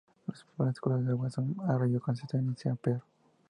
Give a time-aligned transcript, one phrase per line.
[0.25, 3.03] Los principales cursos de agua son: Arroyo Concepción y São Pedro.